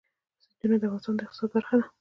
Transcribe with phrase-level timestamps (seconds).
[0.57, 1.85] سیندونه د افغانستان د اقتصاد برخه ده.